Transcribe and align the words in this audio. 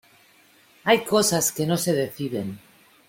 hay 0.83 1.03
cosas 1.05 1.51
que 1.51 1.67
no 1.67 1.77
se 1.77 1.93
deciden. 1.93 2.59